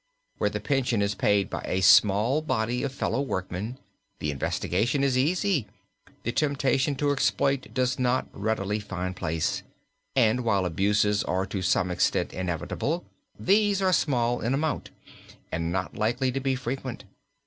[0.39, 3.77] Where the pension is paid by a small body of fellow workmen,
[4.17, 5.67] the investigation is easy,
[6.23, 9.61] the temptation to exploit does not readily find place,
[10.15, 13.05] and while abuses are to some extent inevitable,
[13.39, 14.89] these are small in amount,
[15.51, 17.03] and not likely to be frequent.